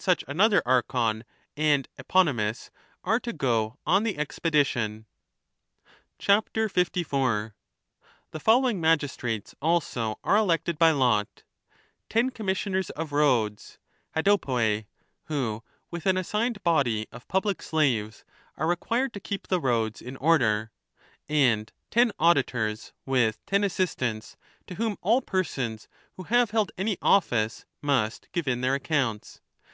and 0.00 0.04
such 0.06 0.24
another 0.26 0.62
Archon 0.64 1.24
and 1.58 1.86
Eponymus 1.98 2.70
are 3.04 3.20
to 3.20 3.34
go 3.34 3.76
on 3.84 4.02
the 4.02 4.16
expedition. 4.16 5.04
54. 6.18 7.54
The 8.30 8.40
following 8.40 8.80
magistrates 8.80 9.54
also 9.60 10.18
are 10.24 10.38
elected 10.38 10.78
by 10.78 10.90
lot: 10.92 11.42
Ten 12.08 12.30
Commissioners 12.30 12.88
of 12.88 13.12
Roads 13.12 13.78
[Hodo 14.16 14.38
poei], 14.38 14.86
who, 15.24 15.62
with 15.90 16.06
an 16.06 16.16
assigned 16.16 16.62
body 16.62 17.06
of 17.12 17.28
public 17.28 17.60
slaves, 17.60 18.24
are 18.56 18.66
required 18.66 19.12
to 19.12 19.20
keep 19.20 19.48
the 19.48 19.60
roads 19.60 20.00
in 20.00 20.16
order: 20.16 20.70
and 21.28 21.74
ten 21.90 22.10
Auditors, 22.18 22.94
with 23.04 23.44
ten 23.44 23.62
assistants, 23.62 24.38
to 24.66 24.76
whom 24.76 24.96
all 25.02 25.20
persons 25.20 25.88
who 26.14 26.22
have 26.22 26.52
held 26.52 26.72
any 26.78 26.96
office 27.02 27.66
must 27.82 28.32
give 28.32 28.48
in 28.48 28.62
their 28.62 28.74
accounts. 28.76 29.42